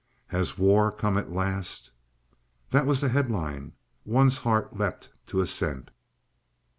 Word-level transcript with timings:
"HAS 0.29 0.57
WAR 0.57 0.91
COME 0.91 1.15
AT 1.19 1.31
LAST?" 1.31 1.91
That 2.71 2.87
was 2.87 3.01
the 3.01 3.09
headline. 3.09 3.73
One's 4.03 4.37
heart 4.37 4.75
leapt 4.75 5.09
to 5.27 5.41
assent. 5.41 5.91